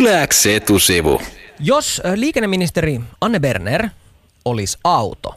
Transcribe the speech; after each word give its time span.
Yläks 0.00 0.46
etusivu. 0.46 1.22
Jos 1.58 2.02
liikenneministeri 2.14 3.00
Anne 3.20 3.40
Berner 3.40 3.88
olisi 4.44 4.78
auto, 4.84 5.34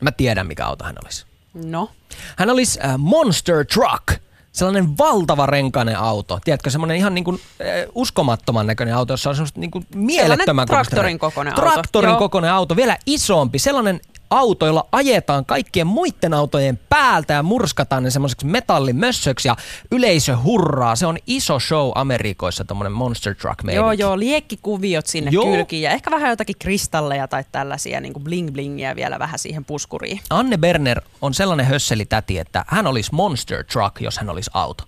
mä 0.00 0.12
tiedän 0.12 0.46
mikä 0.46 0.66
auto 0.66 0.84
hän 0.84 0.94
olisi. 1.04 1.26
No, 1.54 1.90
Hän 2.36 2.50
olisi 2.50 2.78
Monster 2.98 3.64
Truck. 3.64 4.22
Sellainen 4.52 4.98
valtava 4.98 5.46
renkainen 5.46 5.98
auto. 5.98 6.38
Tiedätkö, 6.44 6.70
semmoinen 6.70 6.96
ihan 6.96 7.14
niin 7.14 7.24
kuin, 7.24 7.40
äh, 7.60 7.66
uskomattoman 7.94 8.66
näköinen 8.66 8.94
auto, 8.94 9.12
jossa 9.12 9.30
on 9.30 9.36
semmoista 9.36 9.60
niin 9.60 9.70
kuin 9.70 9.86
mielettömän 9.94 10.66
traktorin 10.66 11.18
kokoinen 11.18 11.52
auto. 11.52 11.70
Traktorin 11.70 12.08
Joo. 12.10 12.18
kokoinen 12.18 12.50
auto, 12.52 12.76
vielä 12.76 12.98
isompi. 13.06 13.58
Sellainen 13.58 14.00
auto, 14.30 14.66
jolla 14.66 14.88
ajetaan 14.92 15.44
kaikkien 15.46 15.86
muiden 15.86 16.34
autojen 16.34 16.78
päältä 16.88 17.34
ja 17.34 17.42
murskataan 17.42 18.02
ne 18.02 18.10
semmoiseksi 18.10 18.46
metallimössöksi 18.46 19.48
ja 19.48 19.56
yleisö 19.92 20.36
hurraa. 20.44 20.96
Se 20.96 21.06
on 21.06 21.18
iso 21.26 21.58
show 21.60 21.90
Amerikoissa, 21.94 22.64
tommonen 22.64 22.92
Monster 22.92 23.34
Truck 23.34 23.62
meininki. 23.62 23.84
joo 23.84 23.92
joo, 23.92 24.18
liekkikuviot 24.18 25.06
sinne 25.06 25.30
Joo. 25.30 25.44
kylkiin 25.44 25.82
ja 25.82 25.90
ehkä 25.90 26.10
vähän 26.10 26.30
jotakin 26.30 26.56
kristalleja 26.58 27.28
tai 27.28 27.44
tällaisia 27.52 28.00
niin 28.00 28.12
bling 28.22 28.52
blingiä 28.52 28.96
vielä 28.96 29.18
vähän 29.18 29.38
siihen 29.38 29.64
puskuriin. 29.64 30.20
Anne 30.30 30.56
Berner 30.56 31.00
on 31.22 31.34
sellainen 31.34 31.66
hösselitäti, 31.66 32.38
että 32.38 32.64
hän 32.68 32.86
olisi 32.86 33.14
Monster 33.14 33.64
Truck, 33.64 34.00
jos 34.00 34.18
hän 34.18 34.30
olisi 34.30 34.50
auto. 34.54 34.84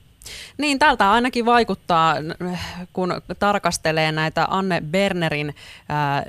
Niin, 0.59 0.78
tältä 0.78 1.12
ainakin 1.12 1.46
vaikuttaa, 1.46 2.16
kun 2.92 3.23
tarkastelee 3.38 4.12
näitä 4.12 4.46
Anne 4.50 4.80
Bernerin 4.80 5.55
ää, 5.88 6.24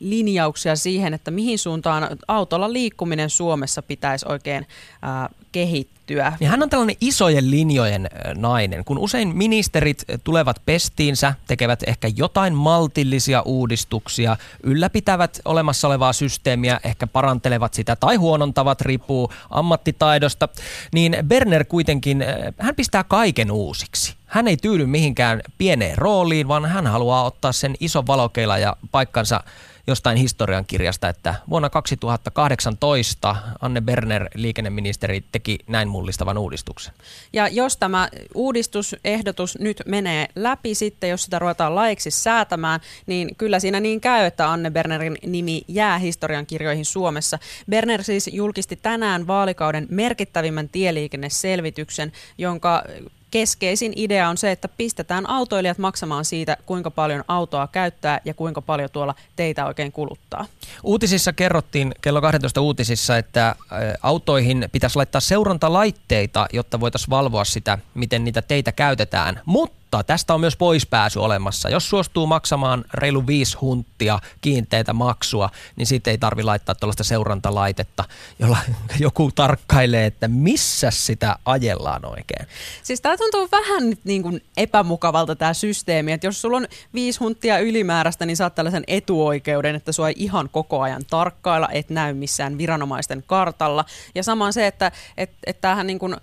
linjauksia 0.00 0.76
siihen, 0.76 1.14
että 1.14 1.30
mihin 1.30 1.58
suuntaan 1.58 2.08
autolla 2.28 2.72
liikkuminen 2.72 3.30
Suomessa 3.30 3.82
pitäisi 3.82 4.26
oikein 4.28 4.66
ää, 5.02 5.28
kehittyä. 5.56 6.32
Niin 6.40 6.50
hän 6.50 6.62
on 6.62 6.70
tällainen 6.70 6.96
isojen 7.00 7.50
linjojen 7.50 8.08
nainen. 8.34 8.84
Kun 8.84 8.98
usein 8.98 9.36
ministerit 9.36 10.04
tulevat 10.24 10.62
pestiinsä, 10.66 11.34
tekevät 11.46 11.82
ehkä 11.86 12.08
jotain 12.16 12.54
maltillisia 12.54 13.42
uudistuksia, 13.42 14.36
ylläpitävät 14.62 15.40
olemassa 15.44 15.88
olevaa 15.88 16.12
systeemiä, 16.12 16.80
ehkä 16.84 17.06
parantelevat 17.06 17.74
sitä 17.74 17.96
tai 17.96 18.16
huonontavat, 18.16 18.80
riippuu 18.80 19.32
ammattitaidosta, 19.50 20.48
niin 20.92 21.16
Berner 21.24 21.64
kuitenkin, 21.64 22.24
hän 22.58 22.74
pistää 22.74 23.04
kaiken 23.04 23.50
uusiksi. 23.50 24.14
Hän 24.26 24.48
ei 24.48 24.56
tyydy 24.56 24.86
mihinkään 24.86 25.40
pieneen 25.58 25.98
rooliin, 25.98 26.48
vaan 26.48 26.66
hän 26.66 26.86
haluaa 26.86 27.24
ottaa 27.24 27.52
sen 27.52 27.74
ison 27.80 28.06
valokeila 28.06 28.58
ja 28.58 28.76
paikkansa 28.92 29.40
jostain 29.86 30.16
historiankirjasta, 30.16 31.08
että 31.08 31.34
vuonna 31.50 31.70
2018 31.70 33.36
Anne 33.60 33.80
Berner, 33.80 34.28
liikenneministeri, 34.34 35.24
teki 35.32 35.58
näin 35.66 35.88
mullistavan 35.88 36.38
uudistuksen. 36.38 36.94
Ja 37.32 37.48
jos 37.48 37.76
tämä 37.76 38.08
uudistusehdotus 38.34 39.58
nyt 39.58 39.82
menee 39.86 40.28
läpi 40.34 40.74
sitten, 40.74 41.10
jos 41.10 41.22
sitä 41.22 41.38
ruvetaan 41.38 41.74
laiksi 41.74 42.10
säätämään, 42.10 42.80
niin 43.06 43.36
kyllä 43.36 43.60
siinä 43.60 43.80
niin 43.80 44.00
käy, 44.00 44.26
että 44.26 44.52
Anne 44.52 44.70
Bernerin 44.70 45.18
nimi 45.26 45.62
jää 45.68 45.98
historiankirjoihin 45.98 46.84
Suomessa. 46.84 47.38
Berner 47.70 48.02
siis 48.04 48.30
julkisti 48.32 48.76
tänään 48.76 49.26
vaalikauden 49.26 49.86
merkittävimmän 49.90 50.68
tieliikenneselvityksen, 50.68 52.12
jonka 52.38 52.84
keskeisin 53.30 53.92
idea 53.96 54.28
on 54.28 54.36
se, 54.36 54.50
että 54.50 54.68
pistetään 54.68 55.30
autoilijat 55.30 55.78
maksamaan 55.78 56.24
siitä, 56.24 56.56
kuinka 56.66 56.90
paljon 56.90 57.24
autoa 57.28 57.68
käyttää 57.68 58.20
ja 58.24 58.34
kuinka 58.34 58.60
paljon 58.62 58.90
tuolla 58.92 59.14
teitä 59.36 59.66
oikein 59.66 59.92
kuluttaa. 59.92 60.46
Uutisissa 60.82 61.32
kerrottiin, 61.32 61.94
kello 62.00 62.20
12 62.20 62.60
uutisissa, 62.60 63.18
että 63.18 63.56
autoihin 64.02 64.68
pitäisi 64.72 64.96
laittaa 64.96 65.20
seurantalaitteita, 65.20 66.46
jotta 66.52 66.80
voitaisiin 66.80 67.10
valvoa 67.10 67.44
sitä, 67.44 67.78
miten 67.94 68.24
niitä 68.24 68.42
teitä 68.42 68.72
käytetään. 68.72 69.40
Mutta 69.44 69.85
tästä 70.02 70.34
on 70.34 70.40
myös 70.40 70.56
poispääsy 70.56 71.18
olemassa. 71.18 71.68
Jos 71.68 71.90
suostuu 71.90 72.26
maksamaan 72.26 72.84
reilu 72.94 73.26
viisi 73.26 73.56
hunttia 73.56 74.18
kiinteitä 74.40 74.92
maksua, 74.92 75.50
niin 75.76 75.86
siitä 75.86 76.10
ei 76.10 76.18
tarvi 76.18 76.42
laittaa 76.42 76.74
tuollaista 76.74 77.04
seurantalaitetta, 77.04 78.04
jolla 78.38 78.58
joku 78.98 79.30
tarkkailee, 79.34 80.06
että 80.06 80.28
missä 80.28 80.90
sitä 80.90 81.38
ajellaan 81.44 82.04
oikein. 82.04 82.46
Siis 82.82 83.00
tämä 83.00 83.16
tuntuu 83.16 83.48
vähän 83.52 83.96
niin 84.04 84.22
kuin 84.22 84.42
epämukavalta 84.56 85.36
tämä 85.36 85.54
systeemi, 85.54 86.12
että 86.12 86.26
jos 86.26 86.40
sulla 86.40 86.56
on 86.56 86.66
viisi 86.94 87.18
hunttia 87.18 87.58
ylimääräistä, 87.58 88.26
niin 88.26 88.36
saat 88.36 88.54
tällaisen 88.54 88.84
etuoikeuden, 88.86 89.74
että 89.74 89.92
sua 89.92 90.08
ei 90.08 90.14
ihan 90.16 90.48
koko 90.52 90.80
ajan 90.80 91.02
tarkkailla, 91.10 91.68
et 91.72 91.90
näy 91.90 92.14
missään 92.14 92.58
viranomaisten 92.58 93.24
kartalla. 93.26 93.84
Ja 94.14 94.22
sama 94.22 94.52
se, 94.52 94.66
että 94.66 94.92
et, 95.16 95.30
et 95.46 95.60
tämähän 95.60 95.86
niin 95.86 95.98
kuin, 95.98 96.14
ä, 96.14 96.18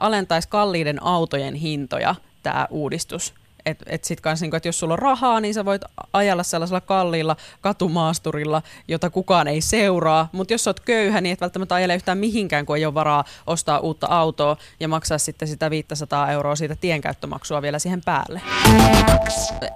alentaisi 0.00 0.48
kalliiden 0.48 1.02
autojen 1.02 1.54
hintoja, 1.54 2.14
tämä 2.42 2.66
uudistus. 2.70 3.34
Että 3.66 3.84
et 3.88 4.04
sit 4.04 4.20
kans, 4.20 4.40
niinku, 4.40 4.56
että 4.56 4.68
jos 4.68 4.78
sulla 4.78 4.94
on 4.94 4.98
rahaa, 4.98 5.40
niin 5.40 5.54
sä 5.54 5.64
voit 5.64 5.82
ajella 6.12 6.42
sellaisella 6.42 6.80
kalliilla 6.80 7.36
katumaasturilla, 7.60 8.62
jota 8.88 9.10
kukaan 9.10 9.48
ei 9.48 9.60
seuraa. 9.60 10.28
Mutta 10.32 10.54
jos 10.54 10.64
sä 10.64 10.70
oot 10.70 10.80
köyhä, 10.80 11.20
niin 11.20 11.32
et 11.32 11.40
välttämättä 11.40 11.74
ajele 11.74 11.94
yhtään 11.94 12.18
mihinkään, 12.18 12.66
kun 12.66 12.76
ei 12.76 12.86
ole 12.86 12.94
varaa 12.94 13.24
ostaa 13.46 13.78
uutta 13.78 14.06
autoa 14.10 14.56
ja 14.80 14.88
maksaa 14.88 15.18
sitten 15.18 15.48
sitä 15.48 15.70
500 15.70 16.30
euroa 16.30 16.56
siitä 16.56 16.76
tienkäyttömaksua 16.76 17.62
vielä 17.62 17.78
siihen 17.78 18.00
päälle. 18.04 18.40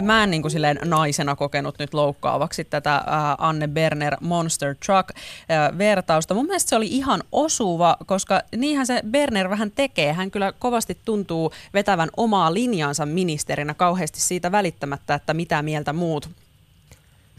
Mä 0.02 0.24
en 0.24 0.30
niin 0.30 0.42
kuin 0.42 0.52
silleen 0.52 0.78
naisena 0.84 1.36
kokenut 1.36 1.78
nyt 1.78 1.94
loukkaavaksi 1.94 2.64
tätä 2.64 2.94
ää, 2.94 3.34
Anne 3.38 3.68
Berner 3.68 4.16
Monster 4.20 4.74
Truck 4.86 5.08
ää, 5.48 5.78
vertausta. 5.78 6.34
Mun 6.34 6.46
mielestä 6.46 6.68
se 6.68 6.76
oli 6.76 6.86
ihan 6.86 7.22
osuva, 7.32 7.96
koska 8.06 8.40
niinhän 8.56 8.86
se 8.86 9.02
Berner 9.10 9.50
vähän 9.50 9.70
tekee. 9.70 10.12
Hän 10.12 10.30
kyllä 10.30 10.52
kovasti 10.52 10.98
tuntuu 11.04 11.52
vetävän 11.74 12.08
omaa 12.16 12.54
linjaansa 12.54 13.06
ministerinä 13.06 13.74
kauheasti 13.84 14.20
siitä 14.20 14.52
välittämättä, 14.52 15.14
että 15.14 15.34
mitä 15.34 15.62
mieltä 15.62 15.92
muut 15.92 16.30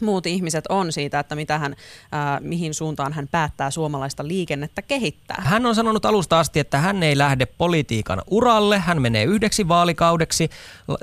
muut 0.00 0.26
ihmiset 0.26 0.64
on 0.68 0.92
siitä, 0.92 1.18
että 1.18 1.34
mitä 1.34 1.58
hän, 1.58 1.76
ää, 2.12 2.40
mihin 2.40 2.74
suuntaan 2.74 3.12
hän 3.12 3.28
päättää 3.28 3.70
suomalaista 3.70 4.28
liikennettä 4.28 4.82
kehittää. 4.82 5.42
Hän 5.46 5.66
on 5.66 5.74
sanonut 5.74 6.04
alusta 6.04 6.40
asti, 6.40 6.60
että 6.60 6.78
hän 6.78 7.02
ei 7.02 7.18
lähde 7.18 7.46
politiikan 7.46 8.22
uralle. 8.30 8.78
Hän 8.78 9.02
menee 9.02 9.24
yhdeksi 9.24 9.68
vaalikaudeksi, 9.68 10.50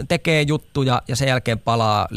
tekee 0.07 0.41
juttuja 0.41 1.01
ja 1.07 1.15
sen 1.15 1.27
jälkeen 1.27 1.59
palaa 1.59 2.07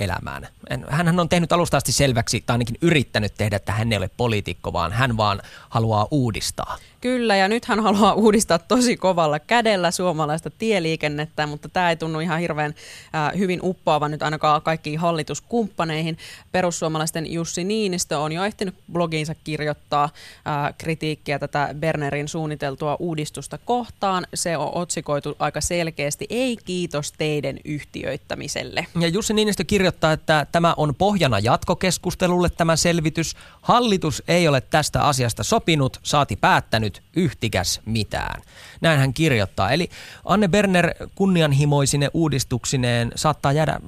liike-elämään. 0.00 0.48
Hän 0.88 1.20
on 1.20 1.28
tehnyt 1.28 1.52
alusta 1.52 1.76
asti 1.76 1.92
selväksi, 1.92 2.42
tai 2.46 2.54
ainakin 2.54 2.76
yrittänyt 2.80 3.34
tehdä, 3.38 3.56
että 3.56 3.72
hän 3.72 3.92
ei 3.92 3.98
ole 3.98 4.10
poliitikko, 4.16 4.72
vaan 4.72 4.92
hän 4.92 5.16
vaan 5.16 5.42
haluaa 5.68 6.08
uudistaa. 6.10 6.78
Kyllä, 7.00 7.36
ja 7.36 7.48
nyt 7.48 7.64
hän 7.64 7.80
haluaa 7.80 8.14
uudistaa 8.14 8.58
tosi 8.58 8.96
kovalla 8.96 9.38
kädellä 9.38 9.90
suomalaista 9.90 10.50
tieliikennettä, 10.50 11.46
mutta 11.46 11.68
tämä 11.68 11.90
ei 11.90 11.96
tunnu 11.96 12.20
ihan 12.20 12.40
hirveän 12.40 12.74
äh, 13.14 13.38
hyvin 13.38 13.60
uppoavan 13.62 14.10
nyt 14.10 14.22
ainakaan 14.22 14.62
kaikkiin 14.62 14.98
hallituskumppaneihin. 14.98 16.18
Perussuomalaisten 16.52 17.32
Jussi 17.32 17.64
Niinistö 17.64 18.18
on 18.18 18.32
jo 18.32 18.44
ehtinyt 18.44 18.74
blogiinsa 18.92 19.34
kirjoittaa 19.44 20.04
äh, 20.04 20.74
kritiikkiä 20.78 21.38
tätä 21.38 21.74
Bernerin 21.78 22.28
suunniteltua 22.28 22.96
uudistusta 22.98 23.58
kohtaan. 23.58 24.26
Se 24.34 24.56
on 24.56 24.70
otsikoitu 24.74 25.36
aika 25.38 25.60
selkeästi, 25.60 26.26
ei 26.30 26.56
kiitos 26.64 27.12
teidän 27.12 27.58
yhtiöittämiselle. 27.64 28.86
Ja 29.00 29.08
Jussi 29.08 29.34
Niinistö 29.34 29.64
kirjoittaa, 29.64 29.85
että 30.12 30.46
tämä 30.52 30.74
on 30.76 30.94
pohjana 30.94 31.38
jatkokeskustelulle 31.38 32.50
tämä 32.50 32.76
selvitys. 32.76 33.36
Hallitus 33.62 34.22
ei 34.28 34.48
ole 34.48 34.60
tästä 34.60 35.02
asiasta 35.02 35.42
sopinut, 35.42 36.00
saati 36.02 36.36
päättänyt 36.36 37.02
yhtikäs 37.16 37.80
mitään. 37.84 38.42
Näin 38.80 38.98
hän 38.98 39.14
kirjoittaa. 39.14 39.70
Eli 39.70 39.88
Anne 40.24 40.48
Berner 40.48 40.94
kunnianhimoisine 41.14 42.10
uudistuksineen 42.14 43.12
saattaa 43.14 43.52
jäädä 43.52 43.80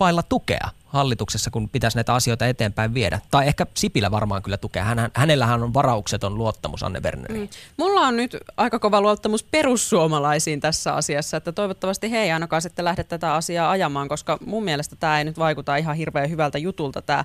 vailla 0.00 0.22
tukea 0.22 0.68
hallituksessa, 0.88 1.50
kun 1.50 1.68
pitäisi 1.68 1.96
näitä 1.96 2.14
asioita 2.14 2.46
eteenpäin 2.46 2.94
viedä. 2.94 3.20
Tai 3.30 3.46
ehkä 3.46 3.66
Sipilä 3.74 4.10
varmaan 4.10 4.42
kyllä 4.42 4.56
tukea. 4.56 4.84
Hän, 4.84 5.10
hänellähän 5.14 5.62
on 5.62 5.74
varaukseton 5.74 6.38
luottamus 6.38 6.82
Anne 6.82 7.00
Berneriin. 7.00 7.40
Mm. 7.40 7.48
Mulla 7.76 8.00
on 8.00 8.16
nyt 8.16 8.36
aika 8.56 8.78
kova 8.78 9.00
luottamus 9.00 9.42
perussuomalaisiin 9.42 10.60
tässä 10.60 10.94
asiassa, 10.94 11.36
että 11.36 11.52
toivottavasti 11.52 12.10
he 12.10 12.18
ei 12.18 12.30
ainakaan 12.32 12.62
sitten 12.62 12.84
lähde 12.84 13.04
tätä 13.04 13.34
asiaa 13.34 13.70
ajamaan, 13.70 14.08
koska 14.08 14.38
mun 14.46 14.64
mielestä 14.64 14.96
tämä 14.96 15.18
ei 15.18 15.24
nyt 15.24 15.38
vaikuta 15.38 15.76
ihan 15.76 15.96
hirveän 15.96 16.30
hyvältä 16.30 16.58
jutulta 16.58 17.02
tämä 17.02 17.24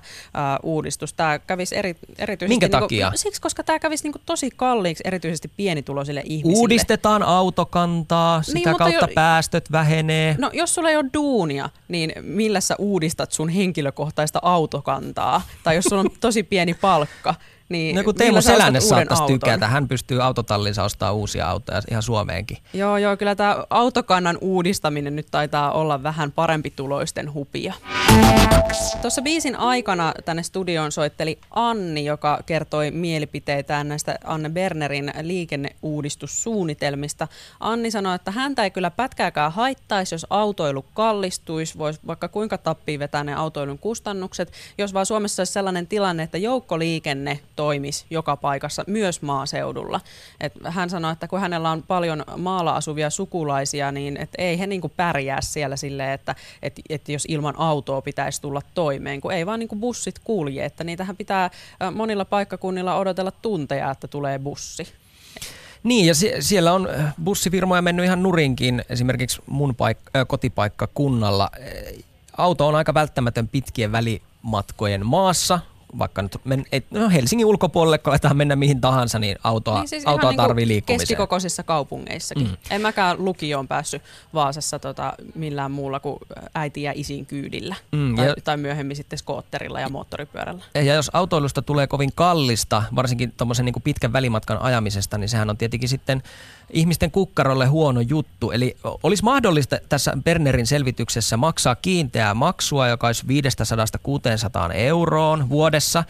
uudistus. 0.62 1.12
Tämä 1.12 1.38
kävisi 1.38 1.76
eri, 1.76 1.96
erityisesti... 2.18 2.48
Minkä 2.48 2.66
niinku, 2.66 2.80
takia? 2.80 3.12
Siksi, 3.14 3.40
koska 3.40 3.62
tämä 3.64 3.78
kävisi 3.78 4.04
niinku 4.04 4.20
tosi 4.26 4.50
kalliiksi 4.56 5.04
erityisesti 5.06 5.50
pienituloisille 5.56 6.22
ihmisille. 6.24 6.60
Uudistetaan 6.60 7.22
autokantaa, 7.22 8.42
sitä 8.42 8.54
Niin, 8.54 8.76
kautta 8.78 9.08
jo- 9.08 9.14
päästöt 9.14 9.72
vähenee. 9.72 10.36
No 10.38 10.50
jos 10.52 10.74
sulla 10.74 10.90
ei 10.90 10.96
ole 10.96 11.04
duunia, 11.14 11.70
niin 11.88 12.12
millä 12.20 12.60
sä 12.60 12.74
uudistat 12.78 13.32
sun 13.32 13.48
henkilökohtaista 13.54 14.38
autokantaa? 14.42 15.42
Tai 15.62 15.74
jos 15.74 15.84
sulla 15.84 16.00
on 16.00 16.10
tosi 16.20 16.42
pieni 16.42 16.74
palkka, 16.74 17.34
Niin 17.68 17.96
no 17.96 18.04
kun 18.04 18.14
Teemu 18.14 18.42
Selänne 18.42 18.80
saattaisi 18.80 19.22
tykätä, 19.26 19.68
hän 19.68 19.88
pystyy 19.88 20.22
autotallinsa 20.22 20.84
ostaa 20.84 21.12
uusia 21.12 21.50
autoja 21.50 21.82
ihan 21.90 22.02
Suomeenkin. 22.02 22.58
Joo, 22.72 22.96
joo, 22.96 23.16
kyllä 23.16 23.34
tämä 23.34 23.64
autokannan 23.70 24.38
uudistaminen 24.40 25.16
nyt 25.16 25.26
taitaa 25.30 25.72
olla 25.72 26.02
vähän 26.02 26.32
parempi 26.32 26.70
tuloisten 26.70 27.34
hupia. 27.34 27.74
Tuossa 29.02 29.22
biisin 29.22 29.56
aikana 29.56 30.12
tänne 30.24 30.42
studioon 30.42 30.92
soitteli 30.92 31.38
Anni, 31.50 32.04
joka 32.04 32.38
kertoi 32.46 32.90
mielipiteitään 32.90 33.88
näistä 33.88 34.18
Anne 34.24 34.50
Bernerin 34.50 35.12
liikenneuudistussuunnitelmista. 35.22 37.28
Anni 37.60 37.90
sanoi, 37.90 38.14
että 38.14 38.30
häntä 38.30 38.64
ei 38.64 38.70
kyllä 38.70 38.90
pätkääkään 38.90 39.52
haittaisi, 39.52 40.14
jos 40.14 40.26
autoilu 40.30 40.84
kallistuisi, 40.94 41.78
voisi 41.78 42.00
vaikka 42.06 42.28
kuinka 42.28 42.58
tappii 42.58 42.98
vetää 42.98 43.24
ne 43.24 43.34
autoilun 43.34 43.78
kustannukset, 43.78 44.52
jos 44.78 44.94
vaan 44.94 45.06
Suomessa 45.06 45.40
olisi 45.40 45.52
sellainen 45.52 45.86
tilanne, 45.86 46.22
että 46.22 46.38
joukkoliikenne 46.38 47.40
toimisi 47.56 48.06
joka 48.10 48.36
paikassa, 48.36 48.84
myös 48.86 49.22
maaseudulla. 49.22 50.00
Et 50.40 50.52
hän 50.64 50.90
sanoi, 50.90 51.12
että 51.12 51.28
kun 51.28 51.40
hänellä 51.40 51.70
on 51.70 51.82
paljon 51.82 52.24
maalla 52.36 52.76
asuvia 52.76 53.10
sukulaisia, 53.10 53.92
niin 53.92 54.16
et 54.16 54.30
ei 54.38 54.58
he 54.58 54.66
niinku 54.66 54.88
pärjää 54.88 55.40
siellä 55.40 55.76
silleen, 55.76 56.10
että 56.10 56.34
et, 56.62 56.80
et 56.88 57.08
jos 57.08 57.24
ilman 57.28 57.58
autoa 57.58 58.02
pitäisi 58.02 58.40
tulla 58.40 58.62
toimeen, 58.74 59.20
kun 59.20 59.32
ei 59.32 59.46
vaan 59.46 59.58
niinku 59.58 59.76
bussit 59.76 60.18
kulje, 60.18 60.64
että 60.64 60.84
niitähän 60.84 61.16
pitää 61.16 61.50
monilla 61.94 62.24
paikkakunnilla 62.24 62.96
odotella 62.96 63.30
tunteja, 63.30 63.90
että 63.90 64.08
tulee 64.08 64.38
bussi. 64.38 64.86
Niin, 65.82 66.06
ja 66.06 66.14
sie- 66.14 66.42
siellä 66.42 66.72
on 66.72 66.88
bussifirmoja 67.24 67.82
mennyt 67.82 68.04
ihan 68.04 68.22
nurinkin, 68.22 68.84
esimerkiksi 68.88 69.42
mun 69.46 69.70
paik- 69.70 70.10
äh, 70.16 70.26
kotipaikka 70.26 70.88
kunnalla. 70.94 71.50
Auto 72.36 72.68
on 72.68 72.74
aika 72.74 72.94
välttämätön 72.94 73.48
pitkien 73.48 73.92
välimatkojen 73.92 75.06
maassa, 75.06 75.60
vaikka 75.98 76.22
nyt 76.22 76.38
men, 76.44 76.64
et, 76.72 76.86
no 76.90 77.10
Helsingin 77.10 77.46
ulkopuolelle, 77.46 77.98
kun 77.98 78.12
aletaan 78.12 78.36
mennä 78.36 78.56
mihin 78.56 78.80
tahansa, 78.80 79.18
niin 79.18 79.36
autoa, 79.44 79.78
niin 79.78 79.88
siis 79.88 80.06
autoa 80.06 80.32
tarvii 80.32 80.62
niin 80.62 80.68
liikkumiseen. 80.68 80.98
Keskikokoisissa 80.98 81.62
kaupungeissakin. 81.62 82.46
Mm. 82.46 82.56
En 82.70 82.82
mäkään 82.82 83.24
lukioon 83.24 83.68
päässyt 83.68 84.02
Vaasassa 84.34 84.78
tota, 84.78 85.12
millään 85.34 85.70
muulla 85.70 86.00
kuin 86.00 86.18
äiti 86.54 86.82
ja 86.82 86.92
isin 86.94 87.26
kyydillä. 87.26 87.76
Mm, 87.92 88.16
tai, 88.16 88.26
ja, 88.26 88.34
tai 88.44 88.56
myöhemmin 88.56 88.96
sitten 88.96 89.18
skootterilla 89.18 89.80
ja 89.80 89.88
moottoripyörällä. 89.88 90.64
Ja 90.74 90.94
jos 90.94 91.10
autoilusta 91.12 91.62
tulee 91.62 91.86
kovin 91.86 92.10
kallista, 92.14 92.82
varsinkin 92.96 93.32
tuommoisen 93.32 93.64
niin 93.64 93.82
pitkän 93.84 94.12
välimatkan 94.12 94.62
ajamisesta, 94.62 95.18
niin 95.18 95.28
sehän 95.28 95.50
on 95.50 95.56
tietenkin 95.56 95.88
sitten 95.88 96.22
ihmisten 96.74 97.10
kukkarolle 97.10 97.66
huono 97.66 98.00
juttu. 98.00 98.50
Eli 98.50 98.76
olisi 99.02 99.24
mahdollista 99.24 99.76
tässä 99.88 100.12
Bernerin 100.24 100.66
selvityksessä 100.66 101.36
maksaa 101.36 101.74
kiinteää 101.74 102.34
maksua, 102.34 102.88
joka 102.88 103.06
olisi 103.06 103.26
500-600 104.70 104.72
euroon 104.74 105.48
vuodessa, 105.48 106.04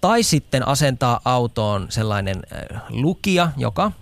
tai 0.00 0.22
sitten 0.22 0.68
asentaa 0.68 1.20
autoon 1.24 1.86
sellainen 1.88 2.42
lukija, 2.88 3.52
joka 3.56 3.92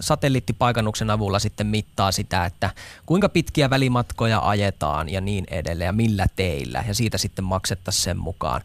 satelliittipaikannuksen 0.00 1.10
avulla 1.10 1.38
sitten 1.38 1.66
mittaa 1.66 2.12
sitä, 2.12 2.44
että 2.44 2.70
kuinka 3.06 3.28
pitkiä 3.28 3.70
välimatkoja 3.70 4.40
ajetaan 4.48 5.08
ja 5.08 5.20
niin 5.20 5.44
edelleen 5.50 5.86
ja 5.86 5.92
millä 5.92 6.26
teillä 6.36 6.84
ja 6.88 6.94
siitä 6.94 7.18
sitten 7.18 7.44
maksettaisiin 7.44 8.04
sen 8.04 8.18
mukaan. 8.18 8.60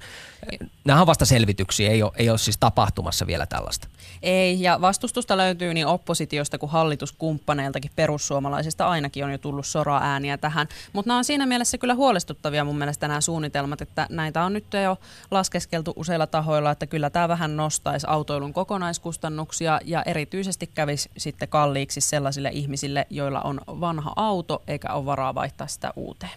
Nämä 0.86 1.02
on 1.02 1.08
vasta 1.08 1.26
selvityksiä, 1.26 1.92
ei 1.92 2.04
ole, 2.04 2.12
ei 2.16 2.30
ole 2.30 2.38
siis 2.38 2.58
tapahtumassa 2.58 3.28
vielä 3.28 3.46
tällaista. 3.46 3.88
Ei, 4.22 4.62
ja 4.62 4.82
vastustusta 4.82 5.38
löytyy 5.38 5.74
niin 5.74 5.88
oppositiosta 5.88 6.58
kuin 6.58 6.70
hallituskumppaneiltakin 6.70 7.92
perussuomalaisista 7.96 8.88
ainakin 8.88 9.26
on 9.26 9.32
jo 9.32 9.38
tullut 9.38 9.66
sora-ääniä 9.66 10.38
tähän. 10.38 10.68
Mutta 10.94 11.10
nämä 11.10 11.18
on 11.18 11.24
siinä 11.24 11.46
mielessä 11.46 11.78
kyllä 11.78 11.96
huolestuttavia 11.96 12.64
mun 12.64 12.78
mielestä 12.78 13.08
nämä 13.08 13.22
suunnitelmat, 13.22 13.82
että 13.82 14.08
näitä 14.10 14.44
on 14.44 14.54
nyt 14.54 14.66
jo 14.84 14.98
laskeskeltu 15.32 15.94
useilla 15.96 16.28
tahoilla, 16.28 16.72
että 16.72 16.88
kyllä 16.88 17.10
tämä 17.10 17.28
vähän 17.28 17.58
nostaisi 17.58 18.08
autoilun 18.10 18.54
kokonaiskustannuksia 18.54 19.80
ja 19.86 20.04
erityisesti 20.04 20.70
kävisi 20.78 21.10
sitten 21.18 21.48
kalliiksi 21.48 22.02
sellaisille 22.02 22.50
ihmisille, 22.54 23.08
joilla 23.10 23.42
on 23.42 23.62
vanha 23.68 24.14
auto 24.16 24.64
eikä 24.68 24.94
ole 24.94 25.06
varaa 25.06 25.36
vaihtaa 25.36 25.68
sitä 25.68 25.94
uuteen. 25.96 26.32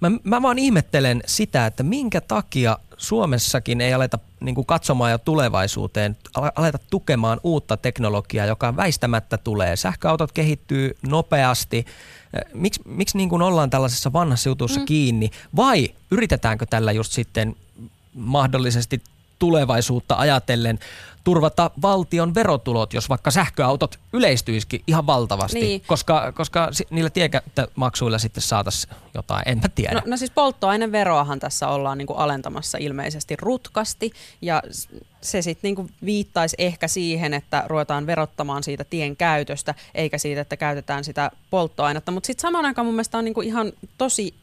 Mä, 0.00 0.10
mä 0.24 0.42
vaan 0.42 0.58
ihmettelen 0.58 1.22
sitä, 1.26 1.66
että 1.66 1.82
minkä 1.82 2.20
takia 2.20 2.78
Suomessakin 2.96 3.80
ei 3.80 3.94
aleta 3.94 4.18
niin 4.40 4.54
kuin 4.54 4.66
katsomaan 4.66 5.10
jo 5.10 5.18
tulevaisuuteen, 5.18 6.16
aleta 6.54 6.78
tukemaan 6.90 7.40
uutta 7.42 7.76
teknologiaa, 7.76 8.46
joka 8.46 8.76
väistämättä 8.76 9.38
tulee. 9.38 9.76
Sähköautot 9.76 10.32
kehittyy 10.32 10.96
nopeasti. 11.08 11.86
Miks, 12.54 12.80
miksi 12.84 13.16
niin 13.16 13.28
kuin 13.28 13.42
ollaan 13.42 13.70
tällaisessa 13.70 14.12
vanhassa 14.12 14.48
jutussa 14.48 14.80
mm. 14.80 14.86
kiinni? 14.86 15.30
Vai 15.56 15.88
yritetäänkö 16.10 16.66
tällä 16.66 16.92
just 16.92 17.12
sitten 17.12 17.56
mahdollisesti 18.14 19.02
tulevaisuutta 19.40 20.14
ajatellen 20.14 20.78
turvata 21.24 21.70
valtion 21.82 22.34
verotulot, 22.34 22.94
jos 22.94 23.08
vaikka 23.08 23.30
sähköautot 23.30 23.98
yleistyisikin 24.12 24.82
ihan 24.86 25.06
valtavasti, 25.06 25.60
niin. 25.60 25.82
koska, 25.86 26.32
koska 26.32 26.70
niillä 26.90 27.10
tiemaksuilla 27.10 28.18
sitten 28.18 28.42
saataisiin 28.42 28.94
jotain, 29.14 29.42
en 29.46 29.58
mä 29.58 29.68
tiedä. 29.74 29.94
No, 29.94 30.02
no 30.06 30.16
siis 30.16 30.30
polttoaineveroahan 30.30 31.40
tässä 31.40 31.68
ollaan 31.68 31.98
niin 31.98 32.06
kuin 32.06 32.18
alentamassa 32.18 32.78
ilmeisesti 32.78 33.36
rutkasti 33.36 34.12
ja 34.42 34.62
se 35.20 35.42
sitten 35.42 35.74
niin 35.74 35.90
viittaisi 36.04 36.56
ehkä 36.58 36.88
siihen, 36.88 37.34
että 37.34 37.64
ruvetaan 37.66 38.06
verottamaan 38.06 38.62
siitä 38.62 38.84
tien 38.84 39.16
käytöstä, 39.16 39.74
eikä 39.94 40.18
siitä, 40.18 40.40
että 40.40 40.56
käytetään 40.56 41.04
sitä 41.04 41.30
polttoainetta. 41.50 42.12
Mutta 42.12 42.26
sitten 42.26 42.42
samaan 42.42 42.66
aikaan 42.66 42.86
mun 42.86 42.94
mielestä 42.94 43.18
on 43.18 43.24
niin 43.24 43.34
kuin 43.34 43.46
ihan 43.46 43.72
tosi 43.98 44.34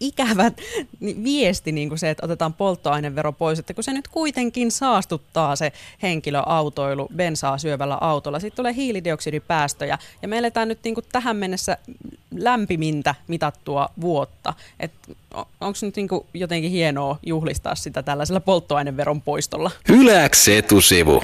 ikävä 0.00 0.50
viesti 1.24 1.72
niin 1.72 1.88
kuin 1.88 1.98
se, 1.98 2.10
että 2.10 2.26
otetaan 2.26 2.54
polttoainevero 2.54 3.32
pois, 3.32 3.58
että 3.58 3.74
kun 3.74 3.84
se 3.84 3.92
nyt 3.92 4.08
kuitenkin 4.08 4.70
saastuttaa 4.70 5.56
se 5.56 5.72
henkilöautoilu 6.02 7.08
bensaa 7.16 7.58
syövällä 7.58 7.98
autolla, 8.00 8.40
sitten 8.40 8.56
tulee 8.56 8.74
hiilidioksidipäästöjä 8.74 9.98
ja 10.22 10.28
me 10.28 10.38
eletään 10.38 10.68
nyt 10.68 10.78
niin 10.84 10.94
kuin 10.94 11.06
tähän 11.12 11.36
mennessä 11.36 11.78
lämpimintä 12.36 13.14
mitattua 13.28 13.88
vuotta. 14.00 14.54
Onko 15.60 15.78
nyt 15.82 15.96
niin 15.96 16.08
kuin 16.08 16.26
jotenkin 16.34 16.70
hienoa 16.70 17.18
juhlistaa 17.26 17.74
sitä 17.74 18.02
tällaisella 18.02 18.40
polttoaineveron 18.40 19.22
poistolla? 19.22 19.70
Yläks 19.88 20.48
etusivu. 20.48 21.22